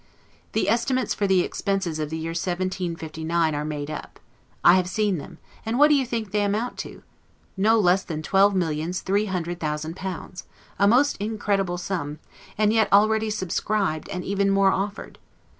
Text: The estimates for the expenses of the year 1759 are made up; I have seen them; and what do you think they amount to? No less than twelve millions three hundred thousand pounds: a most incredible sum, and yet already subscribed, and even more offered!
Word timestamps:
The 0.53 0.67
estimates 0.67 1.13
for 1.13 1.27
the 1.27 1.41
expenses 1.41 1.99
of 1.99 2.09
the 2.09 2.17
year 2.17 2.31
1759 2.31 3.53
are 3.53 3.63
made 3.63 3.91
up; 3.91 4.19
I 4.63 4.73
have 4.73 4.89
seen 4.89 5.19
them; 5.19 5.37
and 5.63 5.77
what 5.77 5.89
do 5.89 5.93
you 5.93 6.07
think 6.07 6.31
they 6.31 6.41
amount 6.43 6.79
to? 6.79 7.03
No 7.55 7.77
less 7.79 8.01
than 8.03 8.23
twelve 8.23 8.55
millions 8.55 9.01
three 9.01 9.25
hundred 9.25 9.59
thousand 9.59 9.95
pounds: 9.95 10.45
a 10.79 10.87
most 10.87 11.17
incredible 11.17 11.77
sum, 11.77 12.17
and 12.57 12.73
yet 12.73 12.91
already 12.91 13.29
subscribed, 13.29 14.09
and 14.09 14.23
even 14.25 14.49
more 14.49 14.71
offered! 14.71 15.19